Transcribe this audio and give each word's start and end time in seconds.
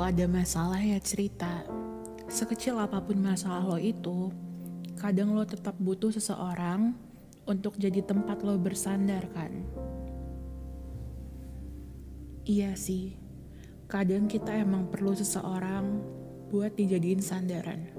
ada 0.00 0.24
masalah 0.26 0.80
ya 0.80 0.98
cerita. 1.00 1.64
Sekecil 2.30 2.78
apa 2.78 3.00
pun 3.02 3.18
masalah 3.18 3.64
lo 3.64 3.78
itu, 3.78 4.30
kadang 5.00 5.32
lo 5.32 5.42
tetap 5.48 5.74
butuh 5.80 6.12
seseorang 6.12 6.94
untuk 7.48 7.74
jadi 7.80 8.04
tempat 8.04 8.44
lo 8.44 8.54
bersandar 8.60 9.26
kan. 9.32 9.50
Iya 12.46 12.74
sih, 12.78 13.14
kadang 13.90 14.30
kita 14.30 14.54
emang 14.54 14.88
perlu 14.88 15.12
seseorang 15.12 16.02
buat 16.50 16.74
dijadiin 16.74 17.22
sandaran. 17.22 17.90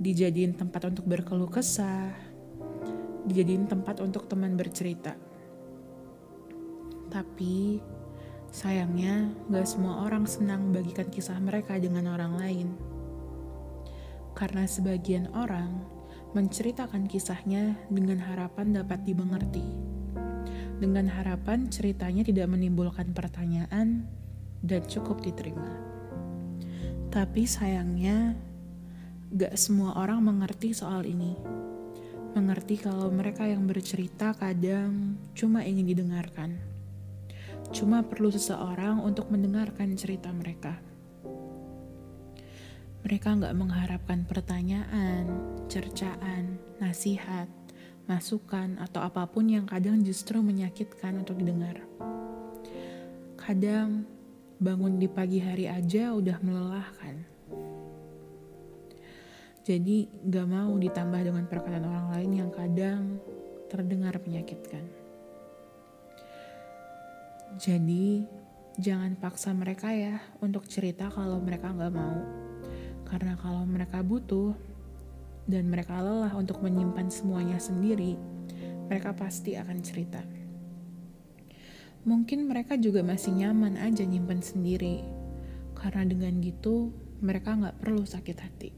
Dijadiin 0.00 0.56
tempat 0.56 0.88
untuk 0.88 1.04
berkeluh 1.04 1.48
kesah, 1.48 2.12
dijadiin 3.28 3.68
tempat 3.68 4.00
untuk 4.00 4.28
teman 4.28 4.56
bercerita. 4.56 5.14
Tapi 7.12 7.80
sayangnya 8.52 9.32
gak 9.48 9.64
semua 9.64 10.04
orang 10.04 10.28
senang 10.28 10.76
bagikan 10.76 11.08
kisah 11.08 11.40
mereka 11.40 11.80
dengan 11.80 12.12
orang 12.12 12.36
lain. 12.36 12.68
Karena 14.36 14.68
sebagian 14.68 15.32
orang 15.32 15.80
menceritakan 16.36 17.08
kisahnya 17.08 17.80
dengan 17.88 18.20
harapan 18.20 18.76
dapat 18.76 19.08
dimengerti. 19.08 19.64
Dengan 20.76 21.08
harapan 21.08 21.72
ceritanya 21.72 22.28
tidak 22.28 22.52
menimbulkan 22.52 23.16
pertanyaan 23.16 24.04
dan 24.60 24.82
cukup 24.84 25.24
diterima. 25.24 25.72
Tapi 27.08 27.48
sayangnya, 27.48 28.36
gak 29.32 29.56
semua 29.56 29.96
orang 29.96 30.28
mengerti 30.28 30.76
soal 30.76 31.08
ini. 31.08 31.36
Mengerti 32.36 32.80
kalau 32.80 33.08
mereka 33.08 33.48
yang 33.48 33.64
bercerita 33.64 34.36
kadang 34.36 35.20
cuma 35.36 35.64
ingin 35.64 35.92
didengarkan. 35.92 36.71
Cuma 37.72 38.04
perlu 38.04 38.28
seseorang 38.28 39.00
untuk 39.00 39.32
mendengarkan 39.32 39.96
cerita 39.96 40.28
mereka. 40.28 40.76
Mereka 43.02 43.28
nggak 43.42 43.56
mengharapkan 43.56 44.28
pertanyaan, 44.28 45.26
cercaan, 45.66 46.60
nasihat, 46.78 47.48
masukan, 48.06 48.78
atau 48.78 49.02
apa 49.02 49.26
pun 49.26 49.48
yang 49.48 49.66
kadang 49.66 50.04
justru 50.06 50.38
menyakitkan 50.38 51.18
untuk 51.18 51.40
didengar. 51.40 51.82
Kadang 53.40 54.06
bangun 54.62 55.02
di 55.02 55.10
pagi 55.10 55.42
hari 55.42 55.66
aja 55.66 56.14
udah 56.14 56.38
melelahkan. 56.44 57.26
Jadi 59.62 60.10
gak 60.26 60.46
mau 60.50 60.74
ditambah 60.74 61.22
dengan 61.22 61.46
perkataan 61.46 61.86
orang 61.86 62.06
lain 62.18 62.30
yang 62.34 62.50
kadang 62.50 63.18
terdengar 63.70 64.18
menyakitkan. 64.22 65.01
Jadi 67.60 68.24
jangan 68.80 69.16
paksa 69.20 69.52
mereka 69.52 69.92
ya 69.92 70.20
untuk 70.40 70.64
cerita 70.64 71.12
kalau 71.12 71.40
mereka 71.40 71.72
gak 71.72 71.92
mau. 71.92 72.18
Karena 73.04 73.36
kalau 73.36 73.68
mereka 73.68 74.00
butuh 74.00 74.56
dan 75.44 75.68
mereka 75.68 76.00
lelah 76.00 76.32
untuk 76.32 76.64
menyimpan 76.64 77.12
semuanya 77.12 77.58
sendiri, 77.60 78.16
mereka 78.88 79.12
pasti 79.12 79.58
akan 79.58 79.78
cerita. 79.84 80.22
Mungkin 82.02 82.50
mereka 82.50 82.74
juga 82.80 83.04
masih 83.04 83.36
nyaman 83.36 83.78
aja 83.78 84.02
nyimpen 84.02 84.42
sendiri, 84.42 85.06
karena 85.78 86.02
dengan 86.08 86.42
gitu 86.42 86.90
mereka 87.22 87.54
nggak 87.54 87.78
perlu 87.78 88.02
sakit 88.02 88.38
hati. 88.42 88.70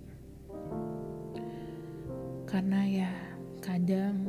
Karena 2.45 2.81
ya 2.85 3.13
kadang 3.65 4.29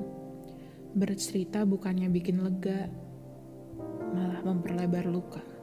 bercerita 0.96 1.68
bukannya 1.68 2.08
bikin 2.08 2.40
lega, 2.40 2.88
malah 4.16 4.40
memperlebar 4.48 5.06
luka. 5.12 5.55